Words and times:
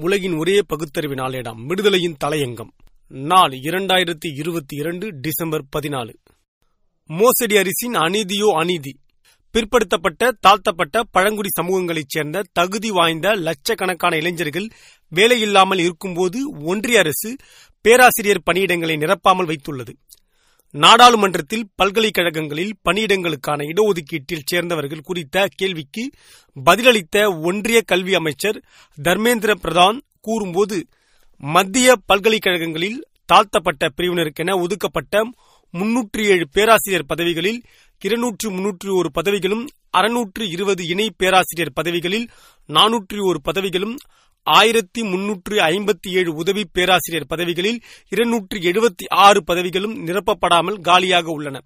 உலகின் 0.00 0.36
ஒரே 0.36 0.62
பகுத்தறிவு 0.66 1.14
நாளேடாம் 1.14 1.64
விடுதலையின் 1.68 2.16
தலையங்கம். 2.24 2.68
நாள் 3.08 3.50
இரண்டாயிரத்தி 3.50 4.34
இருபத்தி 4.36 4.76
இரண்டு 4.76 5.10
டிசம்பர் 5.20 5.64
பதினாலு. 5.76 6.14
மோசடி 7.06 7.56
அரிசின் 7.56 7.94
அநீதியோ 7.94 8.58
அநீதி. 8.58 8.96
பிற்படுத்தப்பட்ட 9.52 10.30
தாழ்த்தப்பட்ட 10.40 11.02
பழங்குடி 11.10 11.48
சமூகங்களைச் 11.60 12.08
சேர்ந்த 12.08 12.42
தகுதி 12.52 12.90
வாய்ந்த 12.90 13.34
லட்சக்கணக்கான 13.34 14.16
இளைஞர்கள் 14.16 14.68
வேலையில்லாமல் 15.14 15.78
இருக்கும்போது 15.78 16.50
ஒன்றிய 16.64 16.98
அரசு 16.98 17.36
பேராசிரியர் 17.80 18.42
பணியிடங்களை 18.52 18.96
நிரப்பாமல் 18.96 19.54
வைத்துள்ளது. 19.54 19.94
நாடாளுமன்றத்தில் 20.76 21.68
பல்கலைக்கழகங்களில் 21.76 22.76
பணியிடங்களுக்கான 22.84 23.66
இடஒதுக்கீட்டில் 23.68 24.46
சேர்ந்தவர்கள் 24.46 25.00
குறித்த 25.00 25.46
கேள்விக்கு 25.54 26.04
பதிலளித்த 26.56 27.16
ஒன்றிய 27.42 27.78
கல்வி 27.84 28.14
அமைச்சர் 28.14 28.58
தர்மேந்திர 28.98 29.52
பிரதான் 29.62 29.98
கூறும்போது 30.20 30.78
மத்திய 31.42 31.88
பல்கலைக்கழகங்களில் 32.06 32.98
தாழ்த்தப்பட்ட 33.28 33.88
பிரிவினருக்கென 33.88 34.54
ஒதுக்கப்பட்ட 34.60 35.14
முன்னூற்றி 35.74 36.22
ஏழு 36.26 36.44
பேராசிரியர் 36.52 37.08
பதவிகளில் 37.08 37.58
இருநூற்று 38.02 38.48
முன்னூற்றி 38.50 38.88
ஒரு 38.90 39.08
பதவிகளும் 39.10 39.64
அறுநூற்று 39.90 40.44
இருபது 40.48 40.82
இணை 40.86 41.06
பேராசிரியர் 41.16 41.76
பதவிகளில் 41.76 42.26
நானூற்றி 42.68 43.18
ஒரு 43.20 43.38
பதவிகளும் 43.40 43.96
ஆயிரத்தி 44.46 45.02
முன்னூற்று 45.02 45.56
ஐம்பத்தி 45.56 46.08
ஏழு 46.08 46.34
உதவி 46.34 46.64
பேராசிரியர் 46.72 47.26
பதவிகளில் 47.28 47.80
இருநூற்று 48.08 48.58
எழுபத்தி 48.58 49.06
ஆறு 49.08 49.44
பதவிகளும் 49.44 50.06
நிரப்பப்படாமல் 50.06 50.80
காலியாக 50.80 51.30
உள்ளன. 51.30 51.60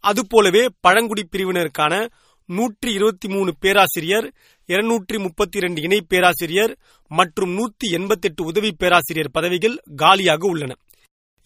அதுபோலவே 0.00 0.68
பழங்குடி 0.80 1.28
பிரிவினருக்கான 1.32 2.06
நூற்றி 2.46 2.92
இருபத்தி 2.92 3.28
மூணு 3.28 3.54
பேராசிரியர் 3.60 4.34
இருநூற்றி 4.66 5.18
முப்பத்தி 5.18 5.58
இரண்டு 5.58 5.80
இணை 5.82 6.00
பேராசிரியர் 6.08 6.78
மற்றும் 7.08 7.58
நூத்தி 7.58 7.86
எண்பத்தெட்டு 7.90 8.44
உதவி 8.44 8.72
பேராசிரியர் 8.78 9.30
பதவிகள் 9.32 9.76
காலியாக 9.96 10.46
உள்ளன. 10.48 10.74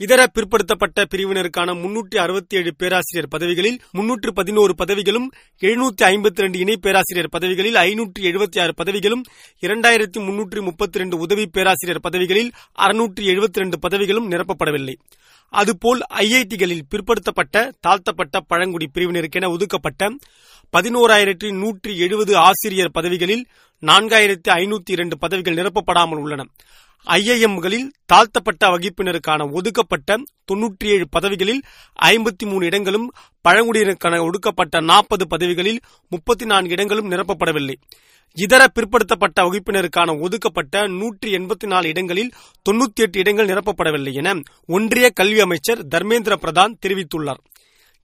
இதர 0.03 0.21
பிற்படுத்தப்பட்ட 0.27 1.05
பிரிவினருக்கான 1.13 1.71
முன்னூற்றி 1.81 2.17
அறுபத்தி 2.23 2.55
ஏழு 2.57 2.71
பேராசிரியர் 2.81 3.29
பதவிகளில் 3.29 3.77
முன்னூற்று 3.91 4.31
பதினோரு 4.33 4.73
பதவிகளும் 4.75 5.27
எழுநூத்தி 5.63 6.03
ஐம்பத்தி 6.09 6.43
ரெண்டு 6.45 6.59
இணை 6.59 6.77
பேராசிரியர் 6.77 7.29
பதவிகளில் 7.29 7.77
ஐநூற்றி 7.83 8.21
எழுபத்தி 8.31 8.59
ஆறு 8.61 8.73
பதவிகளும் 8.75 9.23
இரண்டாயிரத்தி 9.63 10.21
முன்னூற்றி 10.29 10.63
முப்பத்தி 10.63 10.99
ரெண்டு 10.99 11.17
உதவி 11.17 11.45
பேராசிரியர் 11.47 12.01
பதவிகளில் 12.01 12.51
அறுநூற்றி 12.79 13.25
எழுபத்தி 13.35 13.63
ரெண்டு 13.65 13.79
பதவிகளும் 13.79 14.31
நிரப்பப்படவில்லை. 14.31 14.97
அதுபோல் 15.53 16.03
ஐஐடிகளில் 16.25 16.85
பிற்படுத்தப்பட்ட 16.91 17.71
தாழ்த்தப்பட்ட 17.81 18.41
பழங்குடி 18.41 18.89
பிரிவினருக்கென 18.95 19.51
ஒதுக்கப்பட்ட 19.51 20.11
பதினோராயிரத்தி 20.75 21.49
நூற்றி 21.63 21.95
எழுபது 21.99 22.37
ஆசிரியர் 22.49 22.95
பதவிகளில் 22.95 23.45
நான்காயிரத்தி 23.83 24.51
ஐநூத்தி 24.61 24.93
இரண்டு 24.97 25.17
பதவிகள் 25.19 25.59
நிரப்பப்படாமல் 25.61 26.23
உள்ளன. 26.25 26.47
ஐஏஎம்களில் 27.07 27.91
தாழ்த்தப்பட்ட 28.07 28.69
வகுப்பினருக்கான 28.69 29.53
ஒதுக்கப்பட்ட 29.53 30.17
தொன்னூற்றி 30.53 30.85
ஏழு 30.85 31.09
பதவிகளில் 31.11 31.63
ஐம்பத்தி 32.03 32.47
மூணு 32.47 32.65
இடங்களும் 32.67 33.13
பழங்குடியினருக்கான 33.49 34.21
ஒடுக்கப்பட்ட 34.25 34.81
நாற்பது 34.81 35.27
பதவிகளில் 35.27 35.81
முப்பத்தி 36.09 36.45
நான்கு 36.45 36.71
இடங்களும் 36.71 37.11
நிரப்பப்படவில்லை. 37.11 37.77
இதர 38.35 38.67
பிற்படுத்தப்பட்ட 38.67 39.43
வகுப்பினருக்கான 39.43 40.21
ஒதுக்கப்பட்ட 40.21 40.87
நூற்றி 40.87 41.35
எண்பத்தி 41.37 41.67
நாலு 41.67 41.89
இடங்களில் 41.89 42.33
தொன்னூத்தி 42.71 42.95
எட்டு 42.95 43.19
இடங்கள் 43.19 43.47
நிரப்பப்படவில்லை 43.47 44.13
என 44.13 44.41
ஒன்றிய 44.67 45.11
கல்வி 45.11 45.41
அமைச்சர் 45.41 45.87
தர்மேந்திர 45.87 46.37
பிரதான் 46.43 46.75
தெரிவித்துள்ளார். 46.87 47.43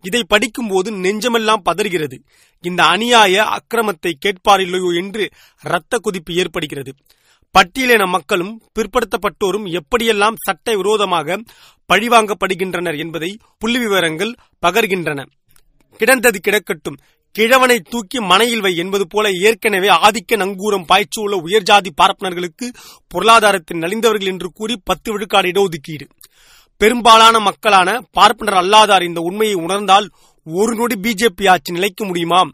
இதை 0.04 0.24
படிக்கும்போது 0.28 0.88
நெஞ்சமெல்லாம் 0.92 1.64
பதறுகிறது. 1.64 2.16
இந்த 2.64 2.82
அநியாய 2.84 3.44
அக்கிரமத்தை 3.56 4.12
கேட்பாரில்லையோ 4.24 4.90
என்று 5.02 5.24
இரத்த 5.64 5.98
குதிப்பு 5.98 6.32
ஏற்படுகிறது. 6.32 6.92
பட்டியலின 7.54 8.06
மக்களும் 8.06 8.62
பிற்படுத்தப்பட்டோரும் 8.74 9.66
எப்படியெல்லாம் 9.78 10.40
சட்ட 10.46 10.76
விரோதமாக 10.76 11.38
பழிவாங்கப்படுகின்றனர் 11.90 12.98
என்பதை 12.98 13.30
புள்ளி 13.58 13.78
விவரங்கள் 13.78 14.32
பகர்கின்றன. 14.66 15.20
கிடந்தது 16.00 16.38
கிடக்கட்டும் 16.40 16.98
கிழவனை 17.34 17.78
தூக்கி 17.80 18.18
மனையில் 18.20 18.60
வை 18.60 18.76
என்பது 18.76 19.06
போல 19.06 19.30
ஏற்கனவே 19.30 19.88
ஆதிக்க 19.88 20.36
நங்கூரம் 20.36 20.86
பாய்ச்சியுள்ள 20.90 21.34
உயர்ஜாதி 21.46 21.90
பார்ப்பனர்களுக்கு 21.96 22.66
பொருளாதாரத்தில் 23.08 23.78
நலிந்தவர்கள் 23.78 24.30
என்று 24.32 24.48
கூறி 24.52 24.76
பத்து 24.84 25.12
விழுக்காடு 25.12 25.48
இடஒதுக்கீடு. 25.48 26.06
பெரும்பாலான 26.80 27.38
மக்களான 27.38 28.00
பார்ப்பனர் 28.12 28.54
அல்லாதார் 28.54 29.02
இந்த 29.02 29.20
உண்மையை 29.20 29.54
உணர்ந்தால் 29.54 30.10
ஒரு 30.44 30.74
நொடி 30.74 30.94
பிஜேபி 30.94 31.50
ஆட்சி 31.50 31.72
நிலைக்க 31.72 32.04
முடியுமா? 32.04 32.50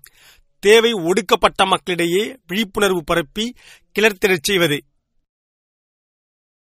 தேவை 0.58 0.92
ஒடுக்கப்பட்ட 0.92 1.66
மக்களிடையே 1.66 2.36
விழிப்புணர்வு 2.46 3.04
பரப்பி 3.04 3.54
கிளர்த்திடச் 3.98 4.42
செய்வது. 4.42 4.78